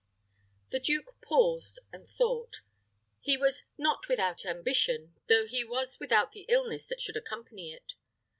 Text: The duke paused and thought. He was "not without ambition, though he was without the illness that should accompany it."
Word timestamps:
The 0.69 0.79
duke 0.79 1.21
paused 1.21 1.77
and 1.93 2.07
thought. 2.09 2.61
He 3.19 3.37
was 3.37 3.61
"not 3.77 4.07
without 4.07 4.47
ambition, 4.47 5.13
though 5.27 5.45
he 5.45 5.63
was 5.63 5.99
without 5.99 6.31
the 6.31 6.47
illness 6.49 6.87
that 6.87 6.99
should 7.01 7.17
accompany 7.17 7.71
it." 7.71 7.93